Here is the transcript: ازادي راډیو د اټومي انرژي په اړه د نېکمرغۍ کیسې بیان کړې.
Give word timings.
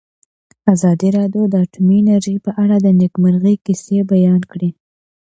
ازادي 0.73 1.09
راډیو 1.17 1.43
د 1.49 1.53
اټومي 1.63 1.97
انرژي 2.01 2.35
په 2.45 2.51
اړه 2.63 2.75
د 2.81 2.87
نېکمرغۍ 2.99 3.55
کیسې 3.65 3.97
بیان 4.11 4.41
کړې. 4.51 4.69